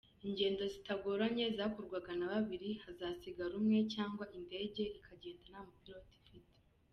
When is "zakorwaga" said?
1.57-2.11